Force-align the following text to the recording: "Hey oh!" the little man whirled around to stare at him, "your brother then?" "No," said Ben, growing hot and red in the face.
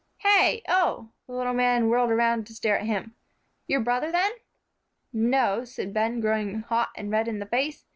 "Hey 0.17 0.63
oh!" 0.67 1.11
the 1.27 1.33
little 1.33 1.53
man 1.53 1.87
whirled 1.87 2.09
around 2.09 2.47
to 2.47 2.55
stare 2.55 2.79
at 2.79 2.87
him, 2.87 3.13
"your 3.67 3.81
brother 3.81 4.11
then?" 4.11 4.31
"No," 5.13 5.63
said 5.63 5.93
Ben, 5.93 6.19
growing 6.19 6.61
hot 6.61 6.89
and 6.95 7.11
red 7.11 7.27
in 7.27 7.37
the 7.37 7.45
face. 7.45 7.85